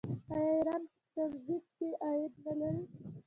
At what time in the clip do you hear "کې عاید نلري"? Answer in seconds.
1.77-2.83